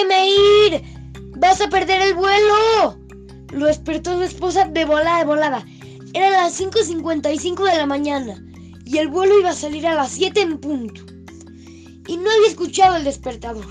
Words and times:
¡Despierta, 0.00 0.08
Meir! 0.08 0.82
¡Vas 1.36 1.60
a 1.60 1.68
perder 1.68 2.00
el 2.02 2.14
vuelo! 2.14 2.98
Lo 3.52 3.66
despertó 3.66 4.16
su 4.16 4.22
esposa 4.22 4.66
de 4.66 4.84
volada, 4.84 5.18
de 5.18 5.24
volada. 5.24 5.66
Eran 6.14 6.32
las 6.32 6.60
5.55 6.60 7.70
de 7.70 7.78
la 7.78 7.86
mañana 7.86 8.42
y 8.84 8.98
el 8.98 9.08
vuelo 9.08 9.38
iba 9.38 9.50
a 9.50 9.54
salir 9.54 9.86
a 9.86 9.94
las 9.94 10.12
7 10.12 10.40
en 10.40 10.58
punto. 10.58 11.02
Y 12.06 12.16
no 12.16 12.30
había 12.30 12.48
escuchado 12.48 12.96
el 12.96 13.04
despertador. 13.04 13.66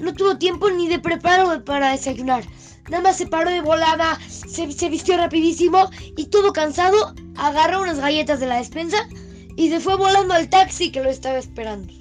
No 0.00 0.12
tuvo 0.14 0.38
tiempo 0.38 0.70
ni 0.70 0.88
de 0.88 0.98
preparo 0.98 1.64
para 1.64 1.92
desayunar. 1.92 2.44
Nada 2.88 3.02
más 3.02 3.16
se 3.16 3.26
paró 3.26 3.50
de 3.50 3.60
volada, 3.60 4.18
se 4.28 4.88
vistió 4.88 5.16
rapidísimo 5.16 5.90
y 6.16 6.26
todo 6.26 6.52
cansado 6.52 7.14
agarró 7.36 7.82
unas 7.82 8.00
galletas 8.00 8.40
de 8.40 8.46
la 8.46 8.56
despensa 8.56 9.08
y 9.56 9.68
se 9.68 9.80
fue 9.80 9.96
volando 9.96 10.34
al 10.34 10.48
taxi 10.48 10.90
que 10.90 11.02
lo 11.02 11.10
estaba 11.10 11.38
esperando. 11.38 11.92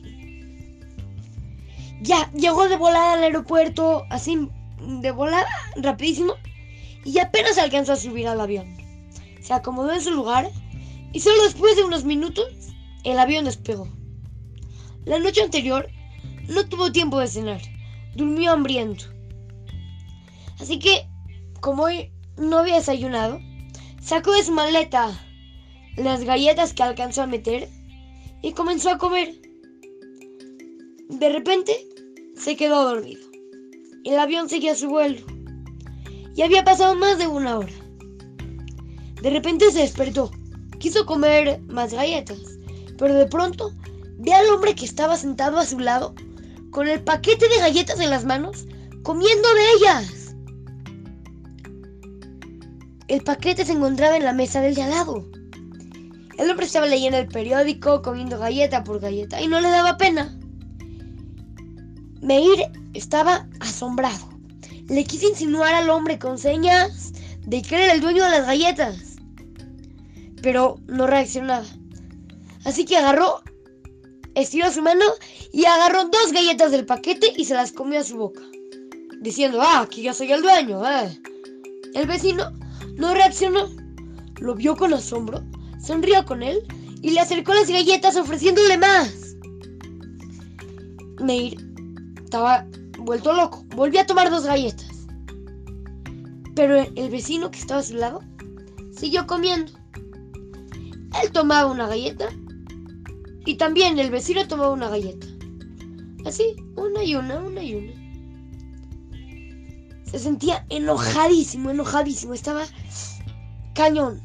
Ya, 2.02 2.32
llegó 2.34 2.68
de 2.68 2.78
volada 2.78 3.14
al 3.14 3.24
aeropuerto, 3.24 4.06
así 4.10 4.50
de 4.80 5.12
volada, 5.12 5.48
rapidísimo, 5.76 6.34
y 7.04 7.20
apenas 7.20 7.58
alcanzó 7.58 7.94
a 7.94 7.98
subir 7.98 8.28
al 8.28 8.40
avión. 8.40 8.78
Se 9.42 9.54
acomodó 9.54 9.94
en 9.94 10.02
su 10.02 10.12
lugar 10.12 10.50
y 11.14 11.20
solo 11.20 11.44
después 11.44 11.76
de 11.76 11.84
unos 11.84 12.04
minutos 12.04 12.48
el 13.04 13.18
avión 13.18 13.46
despegó. 13.46 13.88
La 15.06 15.20
noche 15.20 15.42
anterior 15.42 15.90
no 16.48 16.68
tuvo 16.68 16.92
tiempo 16.92 17.20
de 17.20 17.28
cenar, 17.28 17.62
durmió 18.16 18.52
hambriento. 18.52 19.06
Así 20.60 20.80
que, 20.80 21.08
como 21.62 21.84
hoy 21.84 22.12
no 22.38 22.60
había 22.60 22.76
desayunado, 22.76 23.40
sacó 24.02 24.34
de 24.34 24.44
su 24.44 24.52
maleta 24.52 25.18
las 25.96 26.24
galletas 26.24 26.74
que 26.74 26.84
alcanzó 26.84 27.24
a 27.24 27.28
meter 27.28 27.70
y 28.42 28.52
comenzó 28.54 28.90
a 28.92 28.98
comer. 28.98 29.47
De 31.10 31.30
repente 31.30 31.88
se 32.36 32.56
quedó 32.56 32.84
dormido. 32.84 33.22
El 34.04 34.20
avión 34.20 34.50
seguía 34.50 34.76
su 34.76 34.90
vuelo. 34.90 35.26
Y 36.36 36.42
había 36.42 36.64
pasado 36.64 36.96
más 36.96 37.18
de 37.18 37.28
una 37.28 37.58
hora. 37.58 37.74
De 39.22 39.30
repente 39.30 39.72
se 39.72 39.80
despertó. 39.80 40.32
Quiso 40.80 41.06
comer 41.06 41.62
más 41.64 41.94
galletas. 41.94 42.40
Pero 42.98 43.14
de 43.14 43.26
pronto 43.26 43.72
ve 44.20 44.34
al 44.34 44.48
hombre 44.50 44.76
que 44.76 44.86
estaba 44.86 45.16
sentado 45.16 45.58
a 45.58 45.66
su 45.66 45.80
lado 45.80 46.14
con 46.72 46.88
el 46.88 47.02
paquete 47.04 47.48
de 47.48 47.58
galletas 47.58 48.00
en 48.00 48.10
las 48.10 48.26
manos, 48.26 48.68
comiendo 49.04 49.48
de 49.54 49.72
ellas. 49.78 50.36
El 53.08 53.24
paquete 53.24 53.66
se 53.66 53.72
encontraba 53.72 54.18
en 54.18 54.26
la 54.26 54.34
mesa 54.34 54.62
del 54.62 54.76
de 54.76 54.84
al 54.84 54.90
lado. 54.92 55.26
El 56.38 56.52
hombre 56.52 56.66
estaba 56.66 56.86
leyendo 56.86 57.18
el 57.18 57.28
periódico, 57.28 58.02
comiendo 58.02 58.38
galleta 58.38 58.84
por 58.84 59.00
galleta, 59.00 59.42
y 59.42 59.48
no 59.48 59.60
le 59.62 59.70
daba 59.70 59.98
pena. 59.98 60.38
Meir 62.22 62.66
estaba 62.94 63.48
asombrado. 63.60 64.30
Le 64.88 65.04
quiso 65.04 65.28
insinuar 65.28 65.74
al 65.74 65.90
hombre 65.90 66.18
con 66.18 66.38
señas 66.38 67.14
de 67.46 67.62
que 67.62 67.76
era 67.76 67.94
el 67.94 68.02
dueño 68.02 68.24
de 68.24 68.32
las 68.32 68.46
galletas. 68.46 69.16
Pero 70.42 70.80
no 70.88 71.08
reaccionaba. 71.08 71.66
Así 72.64 72.86
que 72.86 72.98
agarró, 72.98 73.42
estiró 74.36 74.72
su 74.72 74.82
mano 74.82 75.06
y 75.52 75.66
agarró 75.66 76.06
dos 76.06 76.32
galletas 76.32 76.72
del 76.72 76.86
paquete 76.86 77.34
y 77.36 77.46
se 77.46 77.54
las 77.54 77.72
comió 77.72 78.00
a 78.00 78.04
su 78.04 78.18
boca. 78.18 78.42
Diciendo, 79.22 79.62
ah, 79.62 79.82
aquí 79.82 80.04
yo 80.04 80.14
soy 80.14 80.32
el 80.32 80.42
dueño. 80.42 80.86
Eh". 80.86 81.20
El 81.94 82.08
vecino 82.08 82.52
no 82.96 83.14
reaccionó. 83.14 83.70
Lo 84.40 84.54
vio 84.54 84.76
con 84.76 84.94
asombro 84.94 85.44
sonrió 85.88 86.26
con 86.26 86.44
él 86.44 86.64
y 87.02 87.12
le 87.12 87.20
acercó 87.20 87.54
las 87.54 87.70
galletas 87.70 88.16
ofreciéndole 88.18 88.78
más. 88.78 89.36
Meir 91.22 91.67
estaba 92.28 92.68
vuelto 93.00 93.32
loco. 93.34 93.66
Volvió 93.76 94.02
a 94.02 94.06
tomar 94.06 94.30
dos 94.30 94.46
galletas. 94.46 95.08
Pero 96.56 96.76
el 96.76 97.10
vecino 97.10 97.50
que 97.50 97.60
estaba 97.60 97.80
a 97.80 97.84
su 97.84 97.96
lado 97.96 98.22
siguió 98.92 99.26
comiendo. 99.26 99.72
Él 101.24 101.32
tomaba 101.32 101.72
una 101.72 101.88
galleta 101.88 102.28
y 103.46 103.56
también 103.56 103.98
el 103.98 104.12
vecino 104.12 104.46
tomaba 104.46 104.72
una 104.72 104.90
galleta. 104.90 105.26
Así, 106.26 106.56
una 106.76 107.02
y 107.04 107.16
una, 107.16 107.40
una 107.40 107.64
y 107.64 107.76
una. 107.76 107.94
Se 110.04 110.20
sentía 110.20 110.66
enojadísimo, 110.70 111.70
enojadísimo. 111.70 112.34
Estaba 112.34 112.66
cañón 113.74 114.22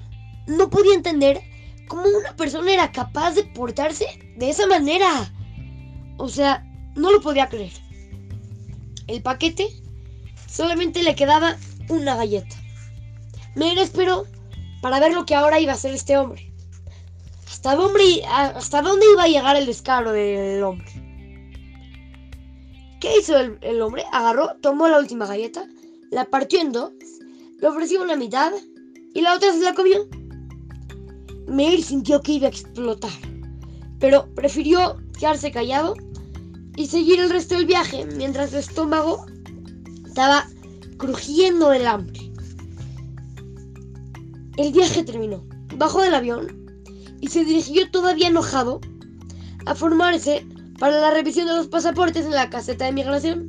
no 0.46 0.68
podía 0.70 0.94
entender 0.94 1.40
cómo 1.86 2.02
una 2.02 2.34
persona 2.34 2.72
era 2.72 2.90
capaz 2.90 3.32
de 3.32 3.44
portarse 3.44 4.06
de 4.36 4.50
esa 4.50 4.66
manera. 4.66 5.32
O 6.16 6.28
sea, 6.28 6.66
no 6.96 7.12
lo 7.12 7.20
podía 7.20 7.48
creer. 7.48 7.72
El 9.06 9.22
paquete 9.22 9.68
solamente 10.48 11.02
le 11.02 11.14
quedaba 11.14 11.56
una 11.88 12.16
galleta. 12.16 12.56
Me 13.54 13.72
esperó 13.80 14.24
para 14.80 15.00
ver 15.00 15.12
lo 15.14 15.26
que 15.26 15.34
ahora 15.34 15.60
iba 15.60 15.72
a 15.72 15.74
hacer 15.74 15.94
este 15.94 16.16
hombre. 16.16 16.52
¿Hasta 17.46 17.76
dónde, 17.76 18.24
hasta 18.24 18.82
dónde 18.82 19.06
iba 19.12 19.24
a 19.24 19.28
llegar 19.28 19.56
el 19.56 19.66
descaro 19.66 20.12
del 20.12 20.62
hombre? 20.62 20.90
¿Qué 23.00 23.18
hizo 23.18 23.36
el, 23.38 23.58
el 23.60 23.80
hombre? 23.82 24.04
Agarró, 24.12 24.56
tomó 24.60 24.88
la 24.88 24.98
última 24.98 25.26
galleta, 25.26 25.66
la 26.10 26.24
partió 26.24 26.60
en 26.60 26.72
dos, 26.72 26.92
le 27.60 27.68
ofreció 27.68 28.02
una 28.02 28.16
mitad 28.16 28.52
y 29.14 29.20
la 29.20 29.34
otra 29.34 29.52
se 29.52 29.60
la 29.60 29.74
comió. 29.74 30.06
Meir 31.46 31.82
sintió 31.82 32.20
que 32.20 32.32
iba 32.32 32.46
a 32.46 32.50
explotar, 32.50 33.10
pero 33.98 34.32
prefirió 34.34 34.96
quedarse 35.18 35.52
callado 35.52 35.94
y 36.76 36.86
seguir 36.86 37.20
el 37.20 37.30
resto 37.30 37.54
del 37.54 37.66
viaje 37.66 38.06
mientras 38.16 38.50
su 38.50 38.58
estómago 38.58 39.26
estaba 40.06 40.46
crujiendo 40.96 41.70
del 41.70 41.86
hambre. 41.86 42.32
El 44.56 44.72
viaje 44.72 45.02
terminó. 45.02 45.44
Bajó 45.76 46.02
del 46.02 46.14
avión 46.14 46.70
y 47.20 47.28
se 47.28 47.44
dirigió 47.44 47.90
todavía 47.90 48.28
enojado 48.28 48.80
a 49.66 49.74
formarse 49.74 50.46
para 50.78 51.00
la 51.00 51.10
revisión 51.10 51.46
de 51.46 51.54
los 51.54 51.68
pasaportes 51.68 52.26
en 52.26 52.32
la 52.32 52.50
caseta 52.50 52.84
de 52.84 52.92
migración, 52.92 53.46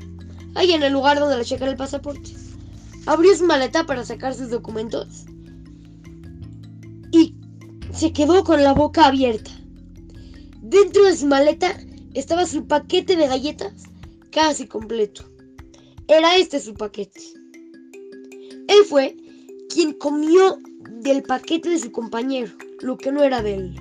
ahí 0.56 0.72
en 0.72 0.84
el 0.84 0.94
lugar 0.94 1.20
donde 1.20 1.38
le 1.38 1.46
checan 1.46 1.70
el 1.70 1.76
pasaporte. 1.76 2.36
Abrió 3.06 3.36
su 3.36 3.46
maleta 3.46 3.86
para 3.86 4.06
sacar 4.06 4.34
sus 4.34 4.50
documentos 4.50 5.26
y 7.12 7.36
se 7.92 8.14
quedó 8.14 8.44
con 8.44 8.64
la 8.64 8.74
boca 8.74 9.06
abierta. 9.06 9.52
Dentro 10.62 11.04
de 11.04 11.18
su 11.18 11.28
maleta 11.28 11.78
estaba 12.14 12.46
su 12.46 12.66
paquete 12.66 13.16
de 13.16 13.28
galletas 13.28 13.74
casi 14.32 14.68
completo. 14.68 15.24
Era 16.08 16.36
este 16.36 16.60
su 16.60 16.74
paquete. 16.74 17.22
Él 18.68 18.84
fue 18.90 19.16
quien 19.70 19.94
comió 19.94 20.60
del 21.02 21.24
paquete 21.24 21.70
de 21.70 21.80
su 21.80 21.92
compañero, 21.92 22.52
lo 22.82 22.98
que 22.98 23.12
no 23.12 23.24
era 23.24 23.42
de 23.42 23.56
él. 23.56 23.76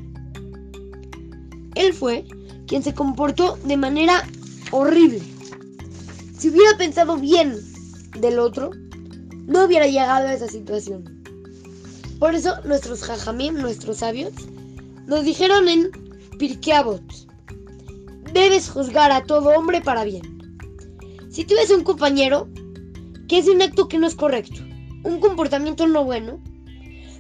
Él 1.74 1.92
fue 1.92 2.24
quien 2.66 2.82
se 2.82 2.94
comportó 2.94 3.58
de 3.64 3.76
manera 3.76 4.26
horrible. 4.70 5.22
Si 6.38 6.48
hubiera 6.48 6.76
pensado 6.76 7.16
bien 7.16 7.56
del 8.18 8.38
otro, 8.38 8.70
no 9.46 9.64
hubiera 9.64 9.86
llegado 9.86 10.28
a 10.28 10.34
esa 10.34 10.48
situación. 10.48 11.22
Por 12.18 12.34
eso 12.34 12.54
nuestros 12.64 13.02
jajamim, 13.02 13.54
nuestros 13.54 13.98
sabios, 13.98 14.32
nos 15.06 15.24
dijeron 15.24 15.68
en 15.68 15.90
Pirkeabot, 16.38 17.02
debes 18.32 18.70
juzgar 18.70 19.12
a 19.12 19.24
todo 19.24 19.50
hombre 19.50 19.80
para 19.80 20.04
bien. 20.04 20.22
Si 21.30 21.44
tú 21.44 21.54
ves 21.54 21.70
un 21.70 21.84
compañero 21.84 22.48
que 23.28 23.38
hace 23.38 23.50
un 23.50 23.62
acto 23.62 23.88
que 23.88 23.98
no 23.98 24.06
es 24.06 24.14
correcto, 24.14 24.60
un 25.04 25.20
comportamiento 25.20 25.86
no 25.86 26.04
bueno, 26.04 26.40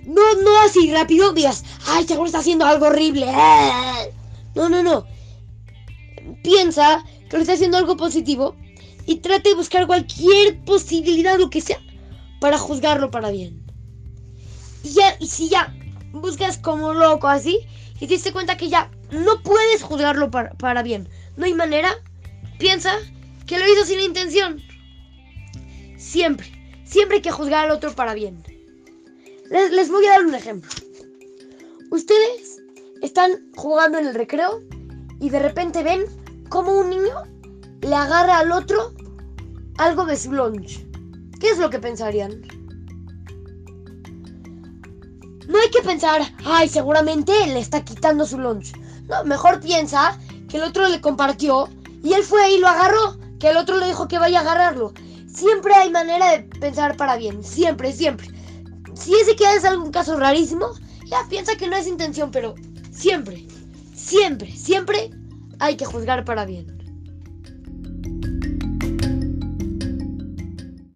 no, 0.04 0.34
no 0.42 0.60
así 0.62 0.90
rápido 0.92 1.32
digas, 1.32 1.64
ay, 1.86 2.04
seguro 2.04 2.26
está 2.26 2.38
haciendo 2.38 2.64
algo 2.64 2.86
horrible. 2.86 3.26
No, 4.54 4.68
no, 4.68 4.82
no. 4.82 5.06
Piensa 6.42 7.04
que 7.28 7.36
lo 7.36 7.42
está 7.42 7.54
haciendo 7.54 7.78
algo 7.78 7.96
positivo 7.96 8.56
y 9.06 9.16
trate 9.16 9.50
de 9.50 9.54
buscar 9.54 9.86
cualquier 9.86 10.62
posibilidad, 10.64 11.38
lo 11.38 11.50
que 11.50 11.60
sea, 11.60 11.78
para 12.40 12.58
juzgarlo 12.58 13.10
para 13.10 13.30
bien. 13.30 13.64
Y, 14.82 14.90
ya, 14.90 15.16
y 15.20 15.26
si 15.28 15.48
ya 15.48 15.74
buscas 16.12 16.58
como 16.58 16.92
loco 16.92 17.28
así 17.28 17.60
y 17.96 18.06
te 18.06 18.14
diste 18.14 18.32
cuenta 18.32 18.56
que 18.56 18.68
ya 18.68 18.90
no 19.12 19.42
puedes 19.42 19.82
juzgarlo 19.82 20.30
para, 20.30 20.82
bien, 20.82 21.08
no 21.36 21.44
hay 21.44 21.54
manera, 21.54 21.90
piensa 22.58 22.92
que 23.46 23.58
lo 23.58 23.72
hizo 23.72 23.84
sin 23.84 24.00
intención. 24.00 24.60
Siempre, 25.96 26.46
siempre 26.84 27.16
hay 27.16 27.22
que 27.22 27.30
juzgar 27.30 27.66
al 27.66 27.70
otro 27.70 27.94
para 27.94 28.14
bien. 28.14 28.42
Les, 29.50 29.70
les 29.70 29.90
voy 29.90 30.06
a 30.06 30.12
dar 30.12 30.24
un 30.24 30.34
ejemplo. 30.34 30.70
Ustedes 31.90 32.62
están 33.02 33.52
jugando 33.54 33.98
en 33.98 34.06
el 34.06 34.14
recreo 34.14 34.62
y 35.20 35.28
de 35.28 35.38
repente 35.38 35.82
ven 35.82 36.04
como 36.48 36.78
un 36.78 36.90
niño 36.90 37.14
le 37.82 37.94
agarra 37.94 38.38
al 38.38 38.52
otro 38.52 38.94
algo 39.78 40.04
de 40.06 40.16
su 40.16 40.32
lunch. 40.32 40.86
¿Qué 41.40 41.50
es 41.50 41.58
lo 41.58 41.68
que 41.68 41.78
pensarían? 41.78 42.42
No 45.48 45.58
hay 45.58 45.70
que 45.70 45.82
pensar, 45.82 46.22
ay, 46.44 46.68
seguramente 46.68 47.32
le 47.46 47.58
está 47.58 47.84
quitando 47.84 48.24
su 48.24 48.38
lunch. 48.38 48.72
Mejor 49.24 49.60
piensa 49.60 50.18
que 50.48 50.56
el 50.56 50.64
otro 50.64 50.88
le 50.88 51.00
compartió 51.00 51.68
y 52.02 52.12
él 52.12 52.22
fue 52.22 52.50
y 52.52 52.58
lo 52.58 52.68
agarró. 52.68 53.18
que 53.38 53.48
el 53.48 53.56
otro 53.56 53.76
le 53.78 53.86
dijo 53.86 54.06
que 54.06 54.20
vaya 54.20 54.38
a 54.38 54.42
agarrarlo. 54.42 54.92
Siempre 55.26 55.74
hay 55.74 55.90
manera 55.90 56.30
de 56.30 56.44
pensar 56.60 56.96
para 56.96 57.16
bien, 57.16 57.42
siempre, 57.42 57.92
siempre. 57.92 58.28
Si 58.94 59.12
ese 59.14 59.34
que 59.34 59.52
es 59.54 59.64
algún 59.64 59.90
caso 59.90 60.16
rarísimo, 60.16 60.68
ya 61.06 61.26
piensa 61.28 61.56
que 61.56 61.66
no 61.66 61.74
es 61.74 61.88
intención, 61.88 62.30
pero 62.30 62.54
siempre, 62.92 63.44
siempre, 63.94 64.52
siempre 64.52 65.10
hay 65.58 65.76
que 65.76 65.84
juzgar 65.84 66.24
para 66.24 66.44
bien. 66.44 66.71